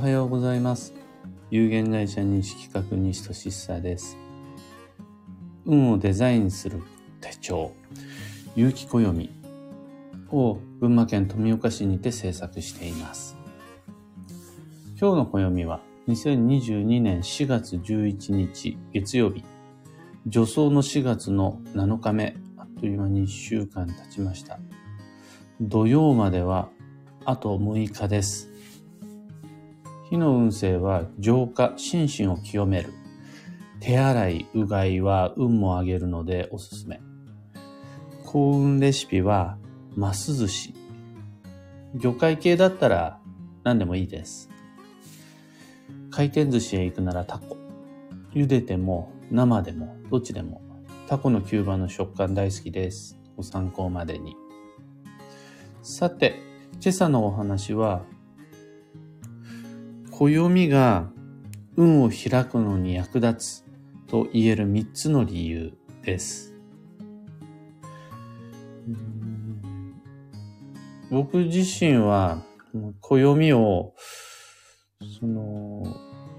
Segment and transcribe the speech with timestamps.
[0.00, 0.94] はようございます。
[1.50, 4.16] 有限会社認識企画西俊久です。
[5.66, 6.82] 運をデザインする
[7.20, 7.74] 手帳、
[8.56, 9.30] 有機暦
[10.30, 13.36] を群馬県富岡市にて制作しています。
[14.98, 19.44] 今日の暦は2022年4月11日月曜日、
[20.32, 24.60] 助走の4月の7日目、あっという間に1週間経ちました。
[25.60, 26.70] 土曜までは
[27.26, 28.49] あと6日です。
[30.10, 32.92] 火の運勢は浄化、心身を清める。
[33.78, 37.00] 手洗い、うがいは運も上げるのでおすすめ。
[38.24, 39.56] 幸運レシピは、
[39.94, 40.74] マス寿司。
[41.94, 43.20] 魚介系だったら
[43.62, 44.50] 何でもいいです。
[46.10, 47.56] 回転寿司へ行くならタコ。
[48.34, 50.60] 茹でても生でもどっちでも。
[51.06, 53.16] タコの吸盤の食感大好きです。
[53.36, 54.34] ご参考までに。
[55.82, 56.34] さて、
[56.80, 58.02] 今朝のお話は、
[60.20, 61.10] 暦が
[61.76, 63.64] 運を開くのに役立つ
[64.06, 65.72] と言える3つの理由
[66.02, 66.54] です。
[71.10, 72.42] 僕自身は
[73.00, 73.94] 暦を
[75.18, 75.84] その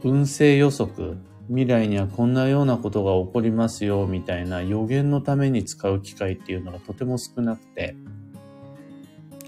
[0.03, 1.17] 運勢予測
[1.47, 7.95] 未来にはこんなようなことが起こりますよみたいな予言のために使う機会っていうのがとても少なくて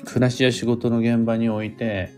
[0.05, 2.09] 暮らしや仕事の現場において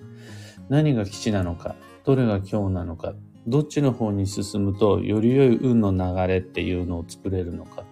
[0.69, 3.13] 何が基地なのかどれが今日なのか
[3.47, 7.83] どっちの方に進むとより良い運の流れっていうのを作れるのか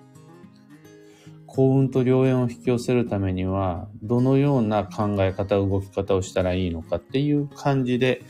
[1.47, 8.23] 幸運と良縁を引き寄せるためにはどのような考え方動き方をしたらいいのかっていう感じで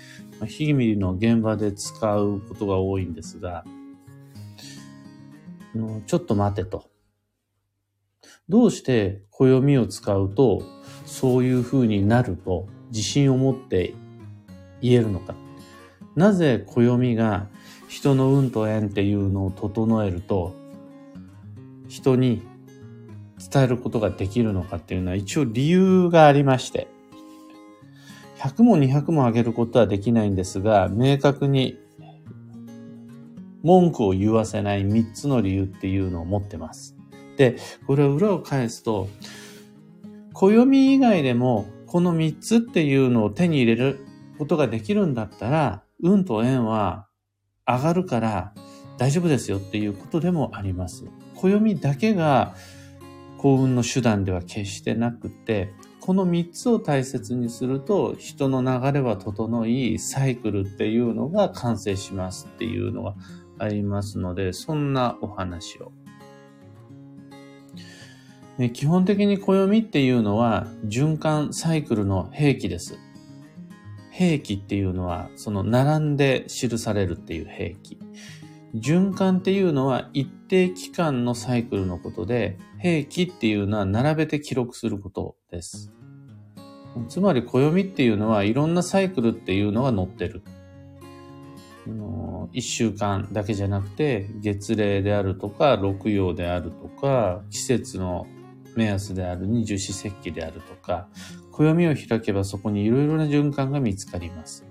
[0.46, 3.64] 日々の現場で使うことが多いんですが
[6.06, 6.86] ちょっと待てと
[8.50, 10.64] どうして暦を使うと
[11.06, 13.94] そういう風になると自信を持って
[14.82, 15.43] 言えるのか。
[16.16, 17.48] なぜ暦が
[17.88, 20.56] 人の運と縁っていうのを整えると
[21.88, 22.42] 人に
[23.52, 26.88] 伝えることができるのかっていうのは一応理由がありまして
[28.38, 31.78] 100も200も上げることはできないんですが明確に
[33.64, 36.96] 文句を言わせない3つの理由っていうのを持ってます。
[37.38, 37.58] で、
[37.88, 39.10] これを裏を返すと
[40.34, 44.06] 暦以外でもこの3つっていうのを手に入れる
[44.38, 47.08] ことができるんだったら運と縁は
[47.66, 48.54] 上がるから
[48.98, 51.06] 大丈夫ですよっていうことでもあります。
[51.36, 52.54] 暦だけが
[53.38, 63.16] 幸運の手段では決してなくてこの3つを大切にすると人の流れは整いサイクルっていうのが完成しますっていうのが
[63.58, 65.92] ありますのでそんなお話を。
[68.74, 73.00] 基本的に暦っていうのは循環サイクルの兵器です。
[74.14, 78.00] 兵器っていうのはその並んで記されるっていう兵器。
[78.76, 85.92] 循環っていうのは一定期間のサイクルのことで、兵器っていうのは並べて記録することです。
[87.08, 90.44] つまり暦っていうのはいろんなサイクルっていうのが載ってる。
[92.52, 98.28] 一週間だけじゃなくて月齢であるとか六曜であるとか季節の
[98.76, 101.08] 目安である二十四節気であるとか
[101.52, 104.66] 暦を開けばそこにいろいろな循環が見つかります。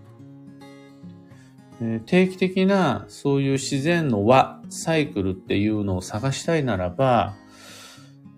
[2.06, 7.34] 定期的なそういう自然の和、サイクルっていうのを探したいならば、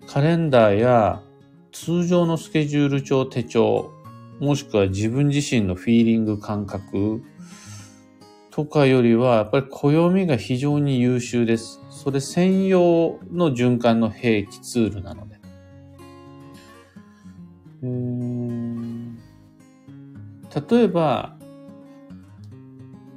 [0.07, 1.21] カレンダーや
[1.71, 3.91] 通常のスケジュール帳、手帳、
[4.39, 7.21] もしくは自分自身のフィーリング感覚
[8.49, 11.81] とかよりは、やっぱり暦が非常に優秀です。
[11.89, 15.24] それ専用の循環の兵器ツールなの
[20.69, 21.37] 例えば、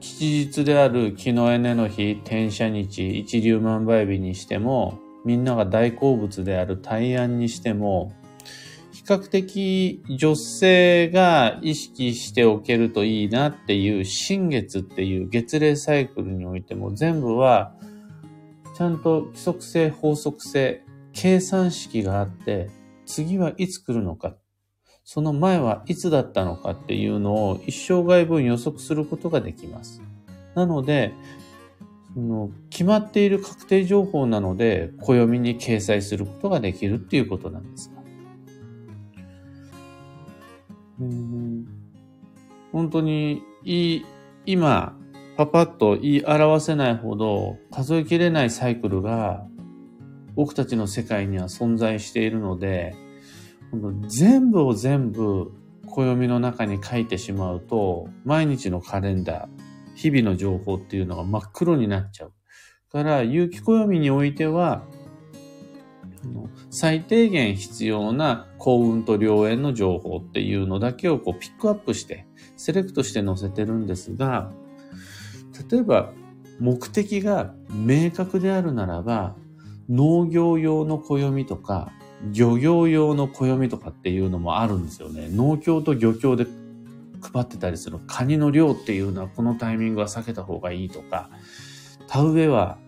[0.01, 8.13] 吉日である木のエネの日、転写日、一粒万倍日にしても、みんなが大好物である大安にしても、
[8.93, 17.73] 比較的女性が意識しておけるといいなっていう新月っていう月齢サイクルにおいても全部は
[18.77, 20.83] ちゃんと規則性、法則性、
[21.15, 22.69] 計算式があって
[23.07, 24.37] 次はいつ来るのか、
[25.11, 30.03] その前はいつだったのかっていうのを一生涯分予測することができます。
[30.55, 31.15] なので、
[32.13, 38.03] その決まっている確定情報なので暦に掲載することができるっていうことなんですが。
[42.73, 44.07] 本当にいい、
[44.45, 44.95] 今、
[45.39, 49.47] パパッと言い表せないほど数えきれないサイクルが
[50.35, 53.08] 僕たちの世界には存在しているので、
[54.09, 55.53] 全部を全部
[55.87, 59.49] 暦の中に書いてしまうと、毎日のカレンダー、
[59.95, 62.33] 日々の情報っていうのが真っ黒になっちゃう。
[62.91, 64.83] から、有機暦においては、
[66.71, 72.27] 最低限必要な幸運と良縁の情報っていうのだけをこうピックアップして、
[72.57, 74.53] セレクトして載せてるんですが、
[75.71, 76.13] 例えば
[76.61, 79.37] 目的が明確であるならば、
[79.89, 81.93] 農業用の暦とか、
[82.33, 85.29] 漁業用の暦とかっていうのもあるんですよね。
[85.31, 86.47] 農協と漁協で
[87.21, 91.31] 配ってたりするカニの量っていうのはこのタイミングは避けた方がいいとか、
[92.07, 92.79] 田植えは、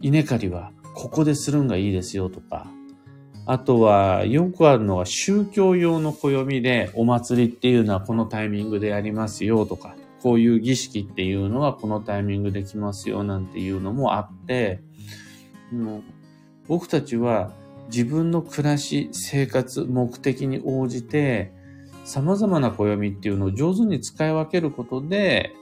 [0.00, 2.68] 稲刈りはここでするんがいいですよとか、
[3.46, 14.80] あとはよくあるのは宗教用の暦でお祭りっていうのはこのタイミングでやりますよとか、こういう儀式っていうのはこのタイミングで来ますよなんていうのもあって、
[15.72, 16.02] もう
[16.66, 17.52] 僕たちは
[17.88, 21.52] 自分の暮らし、生活、目的に応じて
[22.04, 25.52] 様々な暦っていうのを上手に使い分けることで、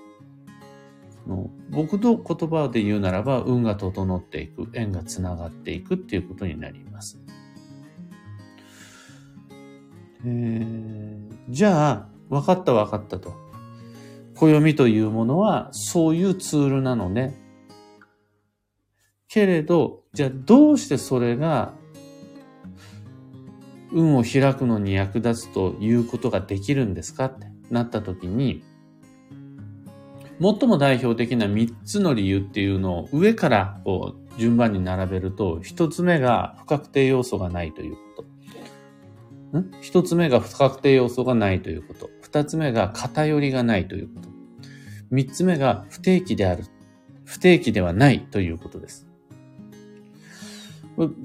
[1.71, 7.19] 僕の言葉で言うならば、運が整っていく、縁がつながっていくっていうことになります。
[10.25, 13.35] えー、じゃあ、分かった分かったと。
[14.37, 17.35] 暦というものはそういうツールなのね。
[19.29, 21.75] けれど、じゃあどうしてそれが
[23.93, 28.63] 運を開くのに役立つということができるんですかってなった時に、
[30.41, 37.99] 最も代表的な3つの理由っていうのを上からこう順番に並べると、1つ目が不確定要素がないというこ
[39.53, 39.59] と。
[39.59, 42.11] ん ?1 つ目が不確定要素がないということ。
[42.23, 44.29] 2つ目が偏りがないということ。
[45.13, 46.65] 3つ目が不定期である。
[47.25, 49.07] 不定期ではないということです。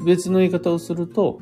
[0.05, 1.41] 別の言い方をすると、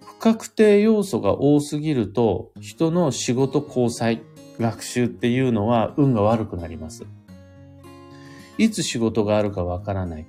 [0.00, 4.22] 不確定要素が多すぎると、人の仕事交際、
[4.58, 7.04] 学習っていうのは運が悪くなります。
[8.58, 10.26] いつ仕事があるかわからない。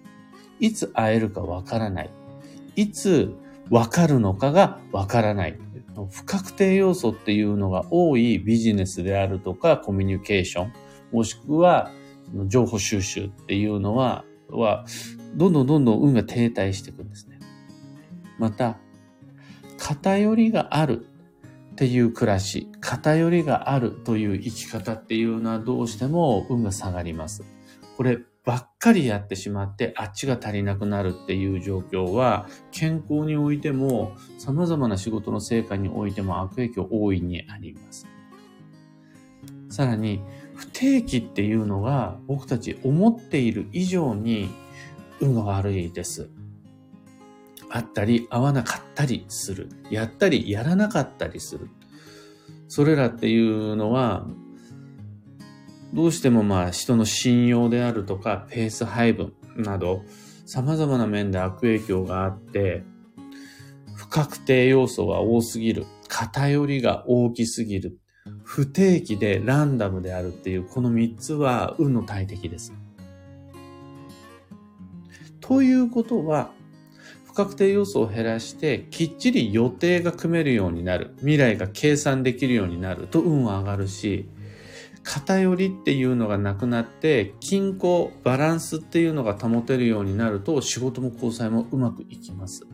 [0.60, 2.10] いつ会えるかわからない。
[2.76, 3.34] いつ
[3.70, 5.58] わかるのかがわからない。
[6.12, 10.74] 不確定要素っていうのが多いビジネスであるとかコミュニケーション、
[11.12, 11.92] もしくは
[12.48, 14.86] 情報収集っていうのは、は
[15.36, 17.39] どんどんどんどん運が停滞していくんですね。
[18.40, 18.78] また、
[19.78, 21.06] 偏りがある
[21.74, 27.44] っていう暮らし、偏りがあるという生き方っていうのはどうしても運が下がります。
[27.98, 38.08] こればっかりやってしまってあっちが足りなくなるっていう状況は健康においても様々な仕事の成果においても悪影響大いにあります。
[39.70, 40.22] さらに
[40.56, 44.50] 不定期っていうのが僕たち思っている以上に
[45.22, 46.30] 運が悪いです。
[47.70, 49.70] あったり合わなかったりする。
[49.90, 51.70] やったりやらなかったりする。
[52.68, 54.28] それらっていうのは、
[55.94, 60.04] どうしてもまあ人の信用であるとかペース配分など
[60.46, 62.84] 様々な面で悪影響があって、
[63.96, 65.86] 不確定要素が多すぎる。
[66.08, 68.00] 偏りが大きすぎる。
[68.44, 72.74] 不定期でランダムであるっていうこの3つは運の大敵です。
[75.40, 76.52] ということは、
[77.40, 81.14] 確定要素を減らしてきっちり予定が組めるようになる。
[81.20, 84.28] 未来が計算できるようになると運は上がるし、
[85.04, 92.68] 偏りっていうのがなくなって、均衡、バランスっていうのが保てるようになると仕事も交際もうまくいきます。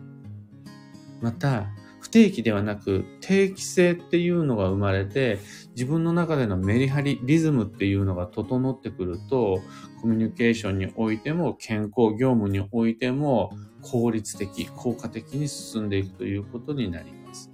[1.22, 1.68] また、
[2.00, 5.40] 不定期ではなく定期性っていうのが生まれて
[5.72, 9.60] 自分の中でのメリハリ、リズムっていうのが整ってくると
[10.02, 13.52] コミュニケーションにおいても健康業務においても
[13.86, 17.52] 効率的、効果的に進んでいくということになります。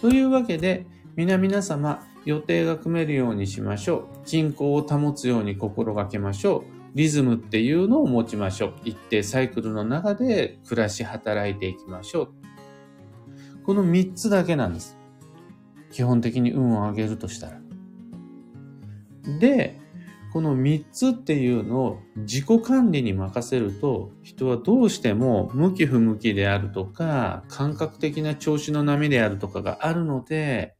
[0.00, 0.86] というわけで
[1.16, 4.26] 皆々様予定が組めるようにしましょう。
[4.26, 6.74] 均衡を保つように心がけましょう。
[6.94, 8.74] リズムっていうのを持ちましょう。
[8.84, 12.28] 一定サイクルの中で暮らし働いていきましょう。
[13.64, 14.96] この3つだけなんです。
[15.90, 17.60] 基本的に運を上げるとしたら。
[19.40, 19.80] で、
[20.34, 30.74] この3つっていうのを自己管理に任せると、人はどうしても向き不向きであるとか、感覚的な調子の波であるとかがあるので、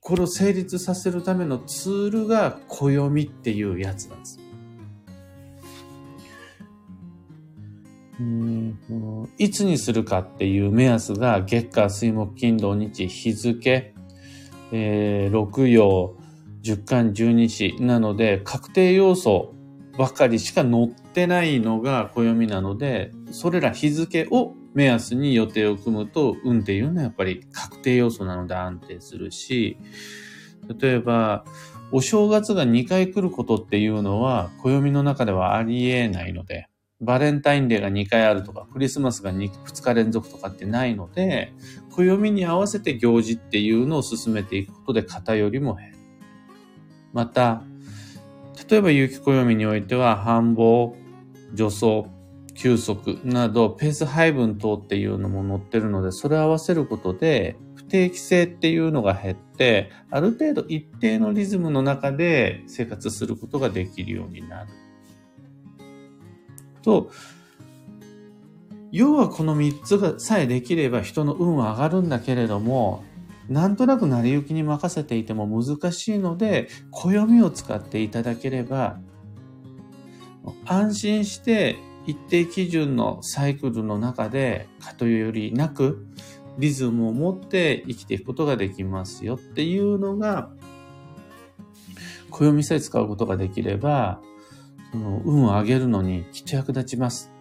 [0.00, 4.40] これを成立させるためのツールが暦っていうやつなんです。
[8.20, 13.94] うんいつにするかっていう目安が月火水木金土日日付、
[14.72, 16.14] えー、六曜
[16.60, 19.54] 十干十日なので確定要素
[19.98, 29.76] ばかりしか載ってないのが暦なのでそれら日付を目安に予定を組むと、運っていうのはやっぱり確定要素なので安定するし、
[30.80, 31.44] 例えば、
[31.92, 36.68] お正月が2回来ることっていうのは、暦の中ではありえないので、
[37.00, 41.52] バレンタインデーが2回あるとか、クリスマスが 2, 2日連続とかってないので、
[41.90, 45.99] 暦に合わせて行事っていうのを進めていくことで偏りも減る。
[47.12, 47.62] また、
[48.68, 50.94] 例えば有機暦においては、繁忙、
[51.56, 52.04] 助走、
[52.54, 64.70] 休息などペース配分等っていうのも載ってるので、それを合わせることで、不定期性っていうのが減って、ある程度一定のリズムの中で生活することができるようになる。
[66.82, 67.10] と、
[68.92, 73.04] 要はこの3つがさえできれば人の運は上がるんだけれども、
[73.50, 79.00] なんとなく成り行きに任せていても難しいので、暦を使っていただければ、
[80.64, 81.76] 安心して
[82.06, 86.06] 一定基準のサイクルの中で偏りなく
[86.58, 90.50] リズムを持って生きていくことができますよっていうのが、
[92.30, 94.20] 暦さえ使うことができれば、
[94.92, 97.32] その運を上げるのにきっと役立ちます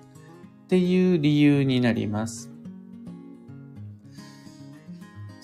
[0.64, 2.49] っていう理由になります。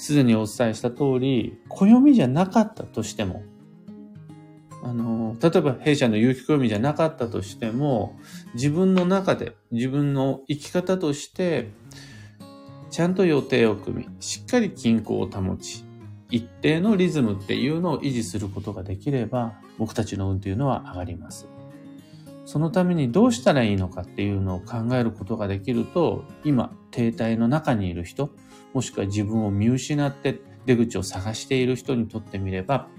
[0.05, 3.41] すでにお伝えした通り、暦じゃなかったとしても、
[4.83, 8.15] あの、例えば弊社の有機暦じゃなかったとしても、
[8.53, 11.71] 自分の中で自分の生き方として、
[12.91, 15.83] ちゃんと予定を組み、しっかり均衡を保ち、
[16.29, 21.47] 一定のリズムっていうのを維持することができれば、僕たちの運というのは上がります。
[22.45, 28.29] そのためにどうしたらいいのかっていうのを考えることができると、今、停滞の中にいる人、
[28.75, 32.89] もしくは自分を見失って出口を探している人にとってみれば、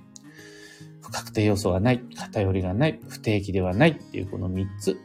[1.03, 4.99] 不確定要素がない、偏りがない、不定期ではないっていうこの3つ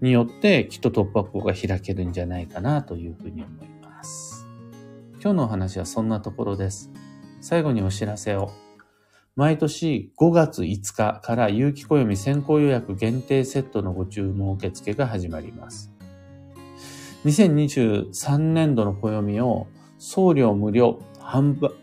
[0.00, 4.48] によってきっと突破口が開けるんじゃないかなというふうに思います。
[5.22, 6.90] 今日のお話はそんなところです。
[7.40, 8.50] 最後にお知らせを。
[9.36, 15.92] 毎年5月5日から有機暦先行予約限定セットのご注文受付が始まります。
[17.24, 19.68] 2023年度の暦を
[20.00, 20.98] 送料無料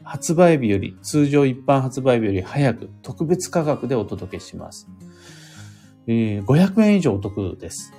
[0.04, 4.90] 発売日より、通常一般発売日より早く特別価格でお届けします。
[6.08, 7.94] え、500円以上お得です。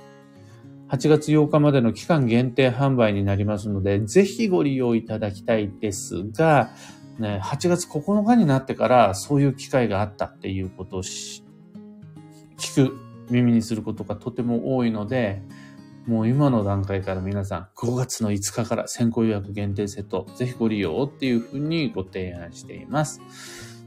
[0.89, 6.71] 8月8日までの期間限定販売になりますので、ぜひご利用いただきたいですが、
[7.17, 11.41] ね、8月9日になってからそういう機会があったっていうことを聞
[12.75, 12.97] く、
[13.29, 15.43] 耳にすることがとても多いので、
[16.09, 23.21] もう今の段階から皆さん5月の5日から先行予約限定セットぜひご利用っていうふうにご提案しています。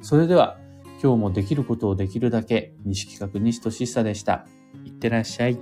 [0.03, 0.57] それでは
[1.03, 4.47] 今日もできることをできるだけ西企画西俊久でした。
[4.85, 5.59] いってらっしゃい。